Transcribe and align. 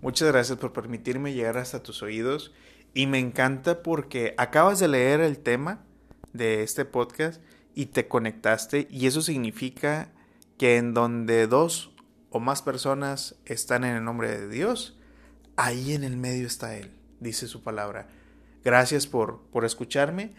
Muchas 0.00 0.28
gracias 0.28 0.58
por 0.58 0.72
permitirme 0.72 1.32
llegar 1.32 1.58
hasta 1.58 1.82
tus 1.82 2.02
oídos. 2.02 2.52
Y 2.94 3.06
me 3.06 3.18
encanta 3.18 3.82
porque 3.82 4.34
acabas 4.38 4.78
de 4.78 4.88
leer 4.88 5.20
el 5.20 5.38
tema 5.38 5.84
de 6.32 6.62
este 6.62 6.84
podcast 6.84 7.40
y 7.74 7.86
te 7.86 8.08
conectaste 8.08 8.88
y 8.90 9.06
eso 9.06 9.22
significa 9.22 10.10
que 10.56 10.76
en 10.76 10.94
donde 10.94 11.46
dos 11.46 11.92
o 12.30 12.40
más 12.40 12.62
personas 12.62 13.36
están 13.44 13.84
en 13.84 13.96
el 13.96 14.04
nombre 14.04 14.36
de 14.36 14.48
Dios, 14.48 14.98
ahí 15.56 15.94
en 15.94 16.04
el 16.04 16.16
medio 16.16 16.46
está 16.46 16.76
Él, 16.76 16.90
dice 17.20 17.46
su 17.46 17.62
palabra. 17.62 18.08
Gracias 18.64 19.06
por, 19.06 19.42
por 19.52 19.64
escucharme. 19.64 20.32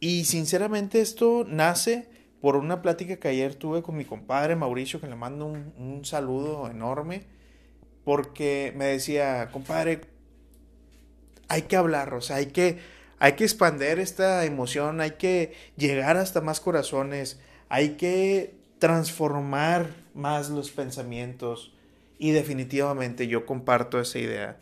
Y 0.00 0.24
sinceramente 0.24 1.00
esto 1.00 1.44
nace 1.48 2.08
por 2.40 2.56
una 2.56 2.82
plática 2.82 3.16
que 3.16 3.28
ayer 3.28 3.54
tuve 3.54 3.82
con 3.82 3.96
mi 3.96 4.04
compadre 4.04 4.56
Mauricio, 4.56 5.00
que 5.00 5.06
le 5.06 5.16
mando 5.16 5.46
un, 5.46 5.72
un 5.78 6.04
saludo 6.04 6.68
enorme, 6.68 7.24
porque 8.04 8.72
me 8.76 8.86
decía, 8.86 9.50
compadre, 9.52 10.02
hay 11.48 11.62
que 11.62 11.76
hablar, 11.76 12.14
o 12.14 12.20
sea, 12.20 12.36
hay 12.36 12.46
que, 12.46 12.78
hay 13.18 13.34
que 13.34 13.44
expander 13.44 13.98
esta 13.98 14.44
emoción, 14.44 15.00
hay 15.00 15.12
que 15.12 15.54
llegar 15.76 16.16
hasta 16.16 16.40
más 16.40 16.60
corazones, 16.60 17.40
hay 17.68 17.90
que 17.90 18.54
transformar 18.78 19.90
más 20.14 20.50
los 20.50 20.70
pensamientos 20.70 21.72
y 22.18 22.30
definitivamente 22.32 23.28
yo 23.28 23.46
comparto 23.46 24.00
esa 24.00 24.18
idea. 24.18 24.58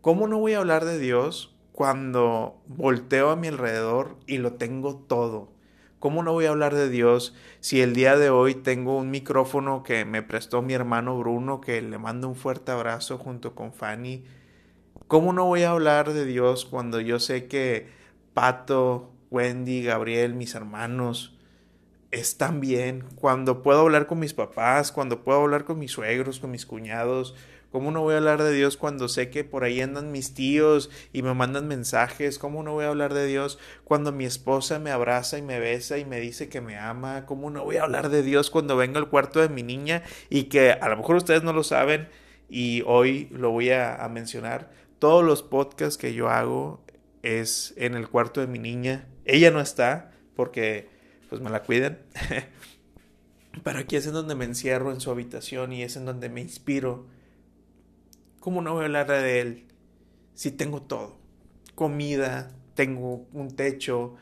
¿Cómo 0.00 0.26
no 0.28 0.38
voy 0.38 0.54
a 0.54 0.58
hablar 0.58 0.84
de 0.84 0.98
Dios 0.98 1.54
cuando 1.72 2.60
volteo 2.66 3.30
a 3.30 3.36
mi 3.36 3.48
alrededor 3.48 4.16
y 4.26 4.38
lo 4.38 4.54
tengo 4.54 4.96
todo? 4.96 5.52
¿Cómo 5.98 6.22
no 6.22 6.32
voy 6.32 6.44
a 6.44 6.50
hablar 6.50 6.76
de 6.76 6.88
Dios 6.88 7.34
si 7.58 7.80
el 7.80 7.92
día 7.92 8.16
de 8.16 8.30
hoy 8.30 8.54
tengo 8.54 8.96
un 8.96 9.10
micrófono 9.10 9.82
que 9.82 10.04
me 10.04 10.22
prestó 10.22 10.62
mi 10.62 10.72
hermano 10.72 11.18
Bruno, 11.18 11.60
que 11.60 11.82
le 11.82 11.98
mando 11.98 12.28
un 12.28 12.36
fuerte 12.36 12.70
abrazo 12.70 13.18
junto 13.18 13.56
con 13.56 13.72
Fanny? 13.72 14.24
¿Cómo 15.08 15.32
no 15.32 15.46
voy 15.46 15.64
a 15.64 15.70
hablar 15.70 16.12
de 16.12 16.24
Dios 16.24 16.66
cuando 16.66 17.00
yo 17.00 17.18
sé 17.18 17.48
que 17.48 17.88
Pato, 18.32 19.10
Wendy, 19.32 19.82
Gabriel, 19.82 20.34
mis 20.34 20.54
hermanos 20.54 21.36
están 22.12 22.60
bien? 22.60 23.04
Cuando 23.16 23.64
puedo 23.64 23.80
hablar 23.80 24.06
con 24.06 24.20
mis 24.20 24.34
papás, 24.34 24.92
cuando 24.92 25.24
puedo 25.24 25.40
hablar 25.40 25.64
con 25.64 25.80
mis 25.80 25.90
suegros, 25.90 26.38
con 26.38 26.52
mis 26.52 26.64
cuñados, 26.64 27.34
¿Cómo 27.70 27.90
no 27.90 28.00
voy 28.00 28.14
a 28.14 28.16
hablar 28.16 28.42
de 28.42 28.52
Dios 28.52 28.78
cuando 28.78 29.08
sé 29.08 29.28
que 29.28 29.44
por 29.44 29.62
ahí 29.62 29.82
andan 29.82 30.10
mis 30.10 30.32
tíos 30.32 30.88
y 31.12 31.22
me 31.22 31.34
mandan 31.34 31.68
mensajes? 31.68 32.38
¿Cómo 32.38 32.62
no 32.62 32.72
voy 32.72 32.86
a 32.86 32.88
hablar 32.88 33.12
de 33.12 33.26
Dios 33.26 33.58
cuando 33.84 34.10
mi 34.10 34.24
esposa 34.24 34.78
me 34.78 34.90
abraza 34.90 35.36
y 35.36 35.42
me 35.42 35.60
besa 35.60 35.98
y 35.98 36.06
me 36.06 36.18
dice 36.18 36.48
que 36.48 36.62
me 36.62 36.78
ama? 36.78 37.26
¿Cómo 37.26 37.50
no 37.50 37.64
voy 37.64 37.76
a 37.76 37.82
hablar 37.82 38.08
de 38.08 38.22
Dios 38.22 38.48
cuando 38.48 38.76
vengo 38.76 38.96
al 38.96 39.10
cuarto 39.10 39.40
de 39.40 39.50
mi 39.50 39.62
niña 39.62 40.02
y 40.30 40.44
que 40.44 40.72
a 40.72 40.88
lo 40.88 40.96
mejor 40.96 41.16
ustedes 41.16 41.42
no 41.42 41.52
lo 41.52 41.62
saben 41.62 42.08
y 42.48 42.82
hoy 42.86 43.28
lo 43.32 43.50
voy 43.50 43.68
a, 43.68 44.02
a 44.02 44.08
mencionar? 44.08 44.70
Todos 44.98 45.22
los 45.22 45.42
podcasts 45.42 45.98
que 45.98 46.14
yo 46.14 46.30
hago 46.30 46.82
es 47.22 47.74
en 47.76 47.94
el 47.94 48.08
cuarto 48.08 48.40
de 48.40 48.46
mi 48.46 48.58
niña. 48.58 49.08
Ella 49.26 49.50
no 49.50 49.60
está 49.60 50.12
porque 50.34 50.88
pues 51.28 51.42
me 51.42 51.50
la 51.50 51.62
cuidan. 51.62 51.98
Pero 53.62 53.78
aquí 53.78 53.96
es 53.96 54.06
en 54.06 54.14
donde 54.14 54.34
me 54.34 54.46
encierro 54.46 54.90
en 54.90 55.00
su 55.00 55.10
habitación 55.10 55.74
y 55.74 55.82
es 55.82 55.96
en 55.96 56.06
donde 56.06 56.30
me 56.30 56.40
inspiro 56.40 57.06
¿Cómo 58.48 58.62
no 58.62 58.72
voy 58.72 58.80
a 58.80 58.86
hablar 58.86 59.08
de 59.08 59.42
él 59.42 59.66
si 60.32 60.50
tengo 60.50 60.80
todo? 60.80 61.18
Comida, 61.74 62.50
tengo 62.72 63.26
un 63.34 63.54
techo. 63.54 64.14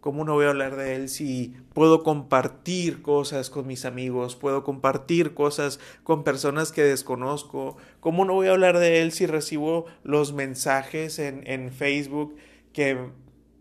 ¿Cómo 0.00 0.26
no 0.26 0.34
voy 0.34 0.44
a 0.44 0.50
hablar 0.50 0.76
de 0.76 0.94
él 0.94 1.08
si 1.08 1.56
puedo 1.72 2.02
compartir 2.02 3.00
cosas 3.00 3.48
con 3.48 3.66
mis 3.66 3.86
amigos? 3.86 4.36
Puedo 4.36 4.62
compartir 4.62 5.32
cosas 5.32 5.80
con 6.02 6.22
personas 6.22 6.70
que 6.70 6.82
desconozco. 6.82 7.78
¿Cómo 8.00 8.26
no 8.26 8.34
voy 8.34 8.48
a 8.48 8.50
hablar 8.50 8.78
de 8.78 9.00
él 9.00 9.10
si 9.10 9.24
recibo 9.24 9.86
los 10.02 10.34
mensajes 10.34 11.18
en, 11.18 11.72
Facebook 11.72 12.36
que 12.74 12.98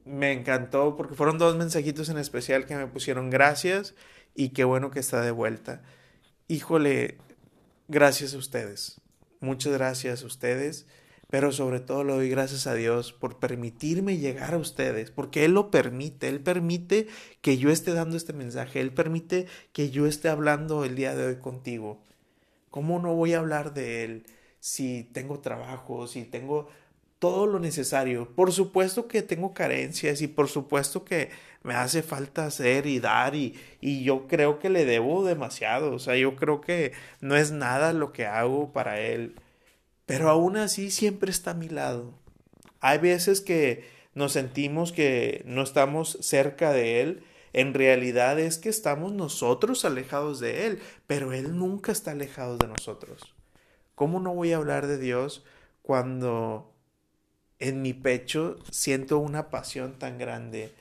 me 0.03 0.33
encantó? 0.33 0.97
Porque 0.97 1.15
fueron 1.15 1.37
dos 1.37 1.55
mensajitos 1.55 2.09
en 2.09 2.17
especial 2.17 2.65
que 2.65 2.75
me 2.75 2.87
pusieron 2.87 3.29
gracias 3.29 3.95
y 4.35 4.49
qué 4.49 4.65
bueno 4.65 4.91
que 4.91 4.99
está 4.99 5.21
de 5.21 5.31
vuelta. 5.31 5.83
Híjole, 6.49 7.17
gracias 7.87 8.33
a 8.33 8.39
ustedes. 8.39 9.00
Muchas 9.41 9.73
gracias 9.73 10.21
a 10.21 10.27
ustedes, 10.27 10.85
pero 11.31 11.51
sobre 11.51 11.79
todo 11.79 12.03
le 12.03 12.13
doy 12.13 12.29
gracias 12.29 12.67
a 12.67 12.75
Dios 12.75 13.11
por 13.11 13.39
permitirme 13.39 14.17
llegar 14.17 14.53
a 14.53 14.59
ustedes, 14.59 15.09
porque 15.09 15.45
Él 15.45 15.53
lo 15.53 15.71
permite, 15.71 16.27
Él 16.27 16.41
permite 16.41 17.07
que 17.41 17.57
yo 17.57 17.71
esté 17.71 17.91
dando 17.93 18.17
este 18.17 18.33
mensaje, 18.33 18.79
Él 18.81 18.93
permite 18.93 19.47
que 19.73 19.89
yo 19.89 20.05
esté 20.05 20.29
hablando 20.29 20.85
el 20.85 20.95
día 20.95 21.15
de 21.15 21.25
hoy 21.25 21.35
contigo. 21.37 22.03
¿Cómo 22.69 22.99
no 22.99 23.15
voy 23.15 23.33
a 23.33 23.39
hablar 23.39 23.73
de 23.73 24.03
Él 24.03 24.25
si 24.59 25.09
tengo 25.11 25.39
trabajo, 25.39 26.05
si 26.05 26.23
tengo 26.23 26.69
todo 27.17 27.47
lo 27.47 27.59
necesario? 27.59 28.35
Por 28.35 28.51
supuesto 28.51 29.07
que 29.07 29.23
tengo 29.23 29.55
carencias 29.55 30.21
y 30.21 30.27
por 30.27 30.49
supuesto 30.49 31.03
que 31.03 31.31
me 31.63 31.75
hace 31.75 32.03
falta 32.03 32.45
hacer 32.45 32.87
y 32.87 32.99
dar 32.99 33.35
y, 33.35 33.59
y 33.81 34.03
yo 34.03 34.27
creo 34.27 34.59
que 34.59 34.69
le 34.69 34.85
debo 34.85 35.23
demasiado, 35.23 35.93
o 35.93 35.99
sea, 35.99 36.15
yo 36.15 36.35
creo 36.35 36.61
que 36.61 36.93
no 37.19 37.35
es 37.35 37.51
nada 37.51 37.93
lo 37.93 38.11
que 38.11 38.25
hago 38.25 38.73
para 38.73 38.99
él, 38.99 39.35
pero 40.05 40.29
aún 40.29 40.57
así 40.57 40.91
siempre 40.91 41.31
está 41.31 41.51
a 41.51 41.55
mi 41.55 41.69
lado. 41.69 42.13
Hay 42.79 42.97
veces 42.97 43.41
que 43.41 43.85
nos 44.13 44.33
sentimos 44.33 44.91
que 44.91 45.43
no 45.45 45.61
estamos 45.61 46.17
cerca 46.21 46.71
de 46.71 47.01
él, 47.01 47.23
en 47.53 47.73
realidad 47.73 48.39
es 48.39 48.57
que 48.57 48.69
estamos 48.69 49.11
nosotros 49.11 49.83
alejados 49.83 50.39
de 50.39 50.67
Él, 50.67 50.79
pero 51.07 51.33
Él 51.33 51.57
nunca 51.57 51.91
está 51.91 52.11
alejado 52.11 52.57
de 52.57 52.67
nosotros. 52.67 53.35
¿Cómo 53.95 54.19
no 54.19 54.33
voy 54.33 54.53
a 54.53 54.57
hablar 54.57 54.87
de 54.87 54.97
Dios 54.97 55.43
cuando 55.81 56.73
en 57.59 57.81
mi 57.81 57.93
pecho 57.93 58.57
siento 58.71 59.17
una 59.19 59.49
pasión 59.49 59.99
tan 59.99 60.17
grande 60.17 60.71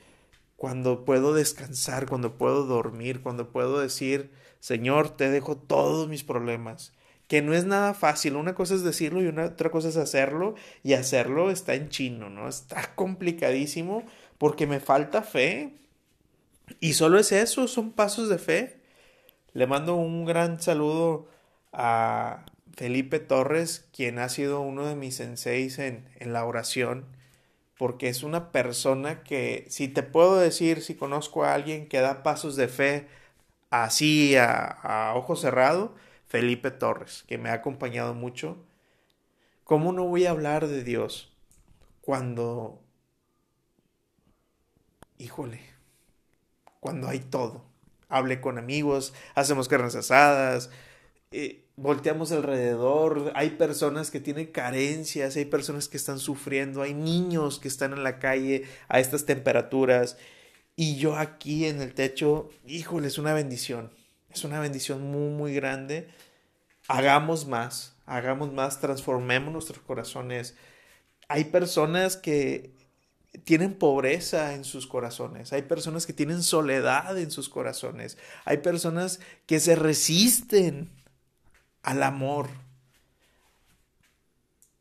cuando 0.61 1.05
puedo 1.05 1.33
descansar, 1.33 2.07
cuando 2.07 2.37
puedo 2.37 2.67
dormir, 2.67 3.23
cuando 3.23 3.49
puedo 3.49 3.79
decir, 3.79 4.29
Señor, 4.59 5.09
te 5.09 5.31
dejo 5.31 5.57
todos 5.57 6.07
mis 6.07 6.23
problemas. 6.23 6.93
Que 7.27 7.41
no 7.41 7.55
es 7.55 7.65
nada 7.65 7.95
fácil. 7.95 8.35
Una 8.35 8.53
cosa 8.53 8.75
es 8.75 8.83
decirlo 8.83 9.23
y 9.23 9.27
otra 9.27 9.71
cosa 9.71 9.89
es 9.89 9.97
hacerlo. 9.97 10.53
Y 10.83 10.93
hacerlo 10.93 11.49
está 11.49 11.73
en 11.73 11.89
chino, 11.89 12.29
¿no? 12.29 12.47
Está 12.47 12.93
complicadísimo 12.95 14.03
porque 14.37 14.67
me 14.67 14.79
falta 14.79 15.23
fe. 15.23 15.79
Y 16.79 16.93
solo 16.93 17.17
es 17.17 17.31
eso, 17.31 17.67
son 17.67 17.91
pasos 17.91 18.29
de 18.29 18.37
fe. 18.37 18.81
Le 19.53 19.65
mando 19.65 19.95
un 19.95 20.25
gran 20.25 20.61
saludo 20.61 21.27
a 21.73 22.45
Felipe 22.77 23.17
Torres, 23.17 23.89
quien 23.91 24.19
ha 24.19 24.29
sido 24.29 24.61
uno 24.61 24.85
de 24.85 24.95
mis 24.95 25.15
senseis 25.15 25.79
en, 25.79 26.07
en 26.19 26.33
la 26.33 26.45
oración 26.45 27.07
porque 27.81 28.09
es 28.09 28.21
una 28.21 28.51
persona 28.51 29.23
que, 29.23 29.65
si 29.67 29.87
te 29.87 30.03
puedo 30.03 30.37
decir, 30.37 30.83
si 30.83 30.93
conozco 30.93 31.43
a 31.43 31.55
alguien 31.55 31.89
que 31.89 31.99
da 31.99 32.21
pasos 32.21 32.55
de 32.55 32.67
fe 32.67 33.07
así 33.71 34.35
a, 34.37 35.13
ojo 35.15 35.35
cerrado, 35.35 35.95
Felipe 36.27 36.69
Torres, 36.69 37.25
que 37.27 37.39
me 37.39 37.49
ha 37.49 37.53
acompañado 37.53 38.13
mucho. 38.13 38.63
¿Cómo 39.63 39.93
no 39.93 40.03
voy 40.03 40.27
a 40.27 40.29
hablar 40.29 40.67
de 40.67 40.83
Dios 40.83 41.35
cuando, 42.01 42.83
híjole, 45.17 45.61
cuando 46.79 47.07
hay 47.07 47.17
todo? 47.17 47.65
Hable 48.09 48.41
con 48.41 48.59
amigos, 48.59 49.15
hacemos 49.33 49.67
carnes 49.67 49.95
asadas, 49.95 50.69
eh, 51.31 51.65
volteamos 51.77 52.31
alrededor, 52.31 53.31
hay 53.35 53.51
personas 53.51 54.11
que 54.11 54.19
tienen 54.19 54.47
carencias, 54.47 55.35
hay 55.37 55.45
personas 55.45 55.87
que 55.87 55.97
están 55.97 56.19
sufriendo, 56.19 56.81
hay 56.81 56.93
niños 56.93 57.57
que 57.57 57.69
están 57.69 57.93
en 57.93 58.03
la 58.03 58.19
calle 58.19 58.65
a 58.89 58.99
estas 58.99 59.25
temperaturas 59.25 60.17
y 60.75 60.97
yo 60.97 61.15
aquí 61.15 61.65
en 61.65 61.81
el 61.81 61.93
techo, 61.93 62.49
híjole, 62.65 63.07
es 63.07 63.17
una 63.17 63.33
bendición, 63.33 63.91
es 64.29 64.43
una 64.43 64.59
bendición 64.59 65.03
muy, 65.03 65.29
muy 65.29 65.53
grande. 65.53 66.09
Hagamos 66.87 67.47
más, 67.47 67.95
hagamos 68.05 68.51
más, 68.51 68.81
transformemos 68.81 69.53
nuestros 69.53 69.79
corazones. 69.79 70.55
Hay 71.27 71.45
personas 71.45 72.17
que 72.17 72.73
tienen 73.45 73.75
pobreza 73.75 74.53
en 74.53 74.65
sus 74.65 74.87
corazones, 74.87 75.53
hay 75.53 75.61
personas 75.61 76.05
que 76.05 76.11
tienen 76.11 76.43
soledad 76.43 77.17
en 77.17 77.31
sus 77.31 77.47
corazones, 77.47 78.17
hay 78.43 78.57
personas 78.57 79.21
que 79.45 79.61
se 79.61 79.75
resisten 79.75 81.00
al 81.83 82.03
amor. 82.03 82.49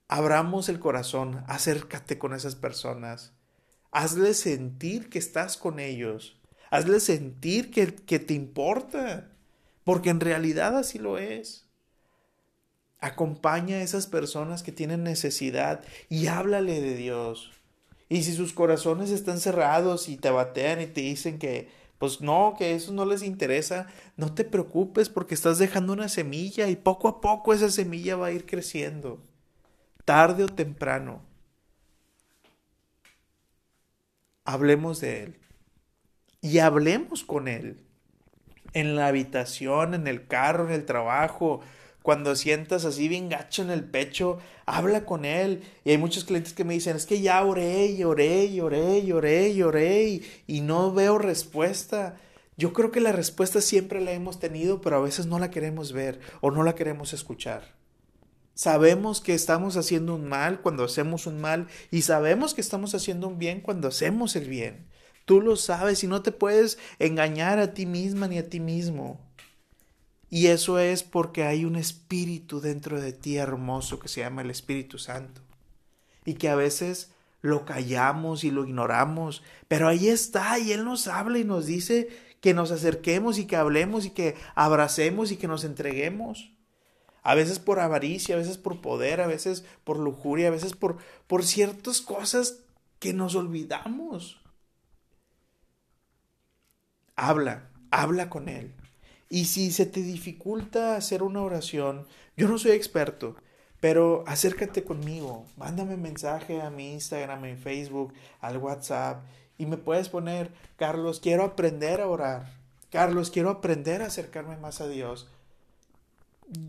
Abramos 0.09 0.69
el 0.69 0.81
corazón, 0.81 1.45
acércate 1.47 2.19
con 2.19 2.35
esas 2.35 2.57
personas, 2.57 3.33
hazle 3.93 4.35
sentir 4.35 5.09
que 5.09 5.19
estás 5.19 5.57
con 5.57 5.79
ellos, 5.79 6.41
hazle 6.71 6.99
sentir 7.01 7.71
que, 7.71 7.95
que 7.95 8.19
te 8.19 8.35
importa, 8.35 9.31
porque 9.85 10.11
en 10.11 10.21
realidad 10.21 10.77
así 10.77 10.99
lo 10.99 11.19
es. 11.19 11.67
Acompaña 12.99 13.77
a 13.77 13.83
esas 13.83 14.07
personas 14.07 14.63
que 14.63 14.73
tienen 14.73 15.05
necesidad 15.05 15.83
y 16.09 16.27
háblale 16.27 16.81
de 16.81 16.97
Dios. 16.97 17.53
Y 18.09 18.25
si 18.25 18.35
sus 18.35 18.53
corazones 18.53 19.11
están 19.11 19.39
cerrados 19.39 20.09
y 20.09 20.17
te 20.17 20.31
batean 20.31 20.81
y 20.83 20.87
te 20.87 21.03
dicen 21.03 21.39
que, 21.39 21.69
pues 22.01 22.23
no, 22.23 22.55
que 22.57 22.75
eso 22.75 22.93
no 22.93 23.05
les 23.05 23.23
interesa, 23.23 23.87
no 24.17 24.35
te 24.35 24.45
preocupes 24.45 25.11
porque 25.11 25.35
estás 25.35 25.59
dejando 25.59 25.93
una 25.93 26.09
semilla 26.09 26.67
y 26.71 26.77
poco 26.77 27.09
a 27.09 27.21
poco 27.21 27.53
esa 27.53 27.69
semilla 27.69 28.17
va 28.17 28.29
a 28.29 28.33
ir 28.33 28.47
creciendo. 28.47 29.23
tarde 30.07 30.45
o 30.45 30.49
temprano, 30.49 31.21
hablemos 34.47 35.01
de 35.03 35.25
Él 35.25 35.39
y 36.41 36.61
hablemos 36.61 37.23
con 37.23 37.49
Él. 37.49 37.85
En 38.73 38.97
la 38.97 39.09
habitación, 39.09 39.93
en 39.93 40.07
el 40.07 40.27
carro, 40.27 40.69
en 40.69 40.73
el 40.73 40.87
trabajo, 40.87 41.61
cuando 42.03 42.35
sientas 42.35 42.85
así 42.85 43.09
bien 43.09 43.29
gacho 43.29 43.63
en 43.63 43.71
el 43.71 43.85
pecho, 43.85 44.39
habla 44.67 45.05
con 45.05 45.25
Él. 45.25 45.63
Y 45.85 45.91
hay 45.91 45.99
muchos 45.99 46.25
clientes 46.25 46.53
que 46.53 46.65
me 46.65 46.75
dicen, 46.75 46.97
es 46.97 47.07
que 47.07 47.21
ya 47.21 47.45
oré 47.45 47.87
y 47.87 48.05
oré 48.05 48.47
y 48.47 48.61
oré 48.61 48.99
y 48.99 49.13
oré 49.13 49.49
y 49.51 49.63
oré 49.63 50.05
y, 50.05 50.23
y 50.47 50.61
no 50.61 50.93
veo 50.93 51.19
respuesta. 51.19 52.17
Yo 52.57 52.73
creo 52.73 52.91
que 52.91 53.01
la 53.01 53.13
respuesta 53.13 53.61
siempre 53.61 54.01
la 54.01 54.13
hemos 54.13 54.39
tenido, 54.39 54.81
pero 54.81 54.97
a 54.97 55.01
veces 55.01 55.27
no 55.27 55.39
la 55.39 55.51
queremos 55.51 55.93
ver 55.93 56.21
o 56.41 56.51
no 56.51 56.63
la 56.63 56.75
queremos 56.75 57.13
escuchar. 57.13 57.75
Sabemos 58.55 59.23
que 59.23 59.33
estamos 59.33 59.79
haciendo 59.79 60.15
un 60.15 60.29
mal 60.29 60.61
cuando 60.61 60.85
hacemos 60.85 61.27
un 61.27 61.41
mal 61.41 61.69
y 61.91 62.03
sabemos 62.03 62.53
que 62.53 62.61
estamos 62.61 62.95
haciendo 62.95 63.29
un 63.29 63.39
bien 63.39 63.63
cuando 63.63 63.89
hacemos 63.89 64.37
el 64.37 64.49
bien. 64.49 64.87
Tú 65.25 65.41
lo 65.41 65.57
sabes 65.57 66.05
y 66.05 66.07
no 66.07 66.23
te 66.23 66.33
puedes 66.33 66.79
engañar 66.99 67.59
a 67.59 67.73
ti 67.73 67.87
misma 67.87 68.29
ni 68.29 68.37
a 68.37 68.51
ti 68.51 68.61
mismo. 68.61 69.21
Y 70.31 70.47
eso 70.47 70.79
es 70.79 71.03
porque 71.03 71.43
hay 71.43 71.65
un 71.65 71.75
espíritu 71.75 72.61
dentro 72.61 73.01
de 73.01 73.13
ti 73.13 73.37
hermoso 73.37 73.99
que 73.99 74.09
se 74.09 74.21
llama 74.21 74.43
el 74.43 74.51
Espíritu 74.51 74.97
Santo. 74.97 75.43
Y 76.25 76.35
que 76.35 76.49
a 76.49 76.55
veces 76.55 77.11
lo 77.43 77.65
callamos 77.65 78.45
y 78.45 78.51
lo 78.51 78.65
ignoramos, 78.65 79.43
pero 79.67 79.89
ahí 79.89 80.09
está 80.09 80.59
y 80.59 80.73
Él 80.73 80.85
nos 80.85 81.09
habla 81.09 81.39
y 81.39 81.45
nos 81.45 81.67
dice 81.67 82.09
que 82.41 82.55
nos 82.55 82.71
acerquemos 82.71 83.39
y 83.39 83.47
que 83.47 83.57
hablemos 83.57 84.05
y 84.05 84.11
que 84.11 84.37
abracemos 84.55 85.33
y 85.33 85.37
que 85.37 85.49
nos 85.49 85.65
entreguemos. 85.65 86.53
A 87.23 87.35
veces 87.35 87.59
por 87.59 87.81
avaricia, 87.81 88.35
a 88.35 88.39
veces 88.39 88.57
por 88.57 88.81
poder, 88.81 89.21
a 89.21 89.27
veces 89.27 89.65
por 89.85 89.99
lujuria, 89.99 90.49
a 90.49 90.53
veces 90.53 90.75
por, 90.75 90.99
por 91.27 91.45
ciertas 91.45 92.01
cosas 92.01 92.61
que 92.99 93.13
nos 93.13 93.35
olvidamos. 93.35 94.41
Habla, 97.17 97.69
habla 97.91 98.31
con 98.31 98.49
Él. 98.49 98.75
Y 99.31 99.47
si 99.47 99.71
se 99.71 99.87
te 99.87 100.03
dificulta 100.03 100.97
hacer 100.97 101.23
una 101.23 101.41
oración, 101.41 102.07
yo 102.37 102.49
no 102.49 102.59
soy 102.59 102.73
experto, 102.73 103.37
pero 103.81 104.25
acércate 104.27 104.85
conmigo, 104.85 105.47
mándame 105.57 105.97
mensaje 105.97 106.61
a 106.61 106.69
mi 106.69 106.93
Instagram, 106.93 107.47
en 107.47 107.57
Facebook, 107.57 108.13
al 108.41 108.59
WhatsApp 108.59 109.23
y 109.61 109.67
me 109.67 109.77
puedes 109.77 110.09
poner, 110.09 110.51
Carlos, 110.77 111.21
quiero 111.21 111.45
aprender 111.45 112.01
a 112.01 112.09
orar. 112.09 112.51
Carlos, 112.91 113.31
quiero 113.31 113.51
aprender 113.51 114.01
a 114.01 114.07
acercarme 114.07 114.57
más 114.57 114.81
a 114.81 114.89
Dios. 114.89 115.29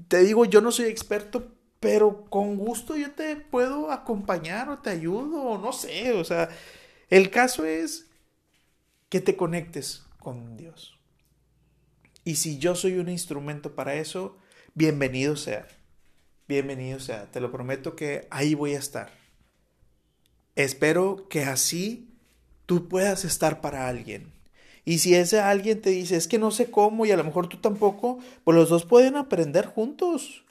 Te 0.09 0.19
digo, 0.19 0.43
yo 0.43 0.59
no 0.59 0.73
soy 0.73 0.87
experto, 0.87 1.47
pero 1.79 2.25
con 2.25 2.57
gusto 2.57 2.97
yo 2.97 3.11
te 3.11 3.37
puedo 3.37 3.91
acompañar 3.91 4.69
o 4.69 4.79
te 4.79 4.89
ayudo, 4.89 5.41
o 5.41 5.57
no 5.57 5.71
sé, 5.71 6.11
o 6.11 6.25
sea, 6.25 6.49
el 7.09 7.29
caso 7.31 7.65
es 7.65 8.07
que 9.07 9.21
te 9.21 9.37
conectes 9.37 10.03
con 10.19 10.57
Dios. 10.57 11.00
Y 12.23 12.35
si 12.35 12.59
yo 12.59 12.75
soy 12.75 12.97
un 12.97 13.09
instrumento 13.09 13.73
para 13.73 13.95
eso, 13.95 14.37
bienvenido 14.75 15.35
sea. 15.35 15.67
Bienvenido 16.47 16.99
sea. 16.99 17.31
Te 17.31 17.41
lo 17.41 17.51
prometo 17.51 17.95
que 17.95 18.27
ahí 18.29 18.53
voy 18.53 18.75
a 18.75 18.79
estar. 18.79 19.11
Espero 20.55 21.27
que 21.29 21.43
así 21.43 22.13
tú 22.67 22.87
puedas 22.87 23.25
estar 23.25 23.59
para 23.59 23.87
alguien. 23.87 24.31
Y 24.85 24.99
si 24.99 25.15
ese 25.15 25.39
alguien 25.39 25.81
te 25.81 25.89
dice, 25.89 26.15
es 26.15 26.27
que 26.27 26.37
no 26.37 26.51
sé 26.51 26.69
cómo 26.69 27.05
y 27.05 27.11
a 27.11 27.17
lo 27.17 27.23
mejor 27.23 27.47
tú 27.47 27.57
tampoco, 27.57 28.19
pues 28.43 28.55
los 28.55 28.69
dos 28.69 28.85
pueden 28.85 29.15
aprender 29.15 29.65
juntos. 29.65 30.43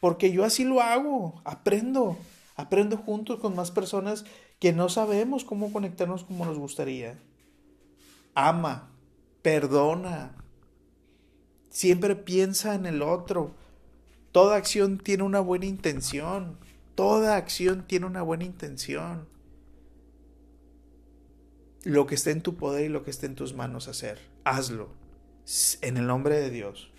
Porque 0.00 0.30
yo 0.32 0.44
así 0.44 0.64
lo 0.64 0.82
hago, 0.82 1.40
aprendo, 1.44 2.18
aprendo 2.56 2.98
juntos 2.98 3.40
con 3.40 3.54
más 3.54 3.70
personas 3.70 4.26
que 4.58 4.72
no 4.74 4.90
sabemos 4.90 5.44
cómo 5.44 5.72
conectarnos 5.72 6.24
como 6.24 6.44
nos 6.44 6.58
gustaría. 6.58 7.18
Ama, 8.34 8.90
perdona, 9.40 10.34
siempre 11.76 12.16
piensa 12.16 12.74
en 12.74 12.86
el 12.86 13.02
otro. 13.02 13.54
Toda 14.32 14.56
acción 14.56 14.96
tiene 14.96 15.24
una 15.24 15.40
buena 15.40 15.66
intención. 15.66 16.56
Toda 16.94 17.36
acción 17.36 17.84
tiene 17.86 18.06
una 18.06 18.22
buena 18.22 18.44
intención 18.44 19.26
lo 21.86 22.08
que 22.08 22.16
esté 22.16 22.32
en 22.32 22.42
tu 22.42 22.56
poder 22.56 22.86
y 22.86 22.88
lo 22.88 23.04
que 23.04 23.10
esté 23.10 23.26
en 23.26 23.36
tus 23.36 23.54
manos 23.54 23.86
hacer. 23.86 24.18
Hazlo. 24.42 24.88
En 25.82 25.96
el 25.96 26.08
nombre 26.08 26.40
de 26.40 26.50
Dios. 26.50 26.90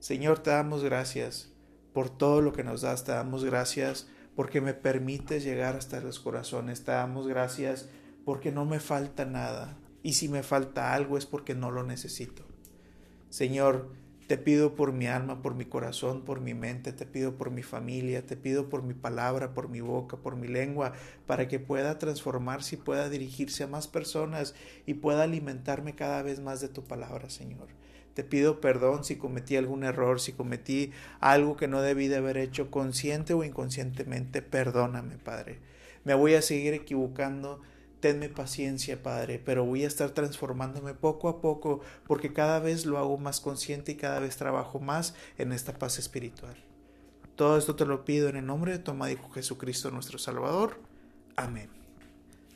Señor, 0.00 0.40
te 0.40 0.50
damos 0.50 0.84
gracias 0.84 1.50
por 1.94 2.10
todo 2.10 2.42
lo 2.42 2.52
que 2.52 2.62
nos 2.62 2.82
das. 2.82 3.04
Te 3.04 3.12
damos 3.12 3.42
gracias 3.42 4.06
porque 4.34 4.60
me 4.60 4.74
permites 4.74 5.44
llegar 5.44 5.76
hasta 5.76 6.02
los 6.02 6.20
corazones. 6.20 6.84
Te 6.84 6.90
damos 6.90 7.26
gracias 7.26 7.88
porque 8.26 8.52
no 8.52 8.66
me 8.66 8.80
falta 8.80 9.24
nada. 9.24 9.78
Y 10.02 10.12
si 10.12 10.28
me 10.28 10.42
falta 10.42 10.92
algo 10.92 11.16
es 11.16 11.24
porque 11.24 11.54
no 11.54 11.70
lo 11.70 11.82
necesito. 11.82 12.45
Señor, 13.30 13.90
te 14.26 14.38
pido 14.38 14.74
por 14.74 14.92
mi 14.92 15.06
alma, 15.06 15.40
por 15.40 15.54
mi 15.54 15.66
corazón, 15.66 16.22
por 16.22 16.40
mi 16.40 16.52
mente, 16.52 16.92
te 16.92 17.06
pido 17.06 17.36
por 17.36 17.52
mi 17.52 17.62
familia, 17.62 18.26
te 18.26 18.36
pido 18.36 18.68
por 18.68 18.82
mi 18.82 18.92
palabra, 18.92 19.54
por 19.54 19.68
mi 19.68 19.80
boca, 19.80 20.16
por 20.16 20.34
mi 20.34 20.48
lengua, 20.48 20.94
para 21.26 21.46
que 21.46 21.60
pueda 21.60 21.98
transformarse 21.98 22.74
y 22.74 22.78
pueda 22.78 23.08
dirigirse 23.08 23.62
a 23.62 23.68
más 23.68 23.86
personas 23.86 24.54
y 24.84 24.94
pueda 24.94 25.22
alimentarme 25.22 25.94
cada 25.94 26.22
vez 26.22 26.40
más 26.40 26.60
de 26.60 26.68
tu 26.68 26.82
palabra, 26.82 27.30
Señor. 27.30 27.68
Te 28.14 28.24
pido 28.24 28.60
perdón 28.60 29.04
si 29.04 29.16
cometí 29.16 29.56
algún 29.56 29.84
error, 29.84 30.20
si 30.20 30.32
cometí 30.32 30.90
algo 31.20 31.56
que 31.56 31.68
no 31.68 31.82
debí 31.82 32.08
de 32.08 32.16
haber 32.16 32.38
hecho 32.38 32.70
consciente 32.70 33.34
o 33.34 33.44
inconscientemente. 33.44 34.42
Perdóname, 34.42 35.18
Padre. 35.18 35.58
Me 36.02 36.14
voy 36.14 36.34
a 36.34 36.42
seguir 36.42 36.72
equivocando 36.72 37.60
Tenme 38.06 38.28
paciencia, 38.28 39.02
Padre, 39.02 39.42
pero 39.44 39.64
voy 39.64 39.82
a 39.82 39.88
estar 39.88 40.10
transformándome 40.10 40.94
poco 40.94 41.28
a 41.28 41.40
poco 41.40 41.80
porque 42.06 42.32
cada 42.32 42.60
vez 42.60 42.86
lo 42.86 42.98
hago 42.98 43.18
más 43.18 43.40
consciente 43.40 43.90
y 43.90 43.96
cada 43.96 44.20
vez 44.20 44.36
trabajo 44.36 44.78
más 44.78 45.16
en 45.38 45.50
esta 45.50 45.76
paz 45.76 45.98
espiritual. 45.98 46.54
Todo 47.34 47.58
esto 47.58 47.74
te 47.74 47.84
lo 47.84 48.04
pido 48.04 48.28
en 48.28 48.36
el 48.36 48.46
nombre 48.46 48.70
de 48.70 48.78
tu 48.78 48.92
amado 48.92 49.16
Jesucristo 49.34 49.90
nuestro 49.90 50.20
Salvador. 50.20 50.78
Amén. 51.34 51.68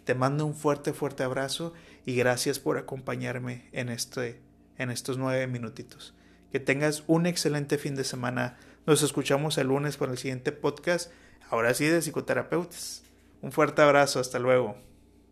Te 0.05 0.15
mando 0.15 0.47
un 0.47 0.55
fuerte, 0.55 0.93
fuerte 0.93 1.25
abrazo 1.25 1.73
y 2.07 2.15
gracias 2.15 2.61
por 2.61 2.79
acompañarme 2.79 3.69
en, 3.73 3.89
este, 3.89 4.41
en 4.79 4.93
estos 4.93 5.19
nueve 5.19 5.49
minutitos. 5.49 6.15
Que 6.53 6.61
tengas 6.61 7.03
un 7.09 7.27
excelente 7.27 7.77
fin 7.77 7.97
de 7.97 8.05
semana. 8.05 8.57
Nos 8.87 9.03
escuchamos 9.03 9.59
el 9.59 9.67
lunes 9.67 9.97
para 9.97 10.13
el 10.13 10.19
siguiente 10.19 10.53
podcast, 10.53 11.11
ahora 11.49 11.75
sí 11.75 11.87
de 11.87 12.03
psicoterapeutas. 12.03 13.03
Un 13.43 13.51
fuerte 13.51 13.83
abrazo, 13.83 14.21
hasta 14.21 14.39
luego. 14.39 14.90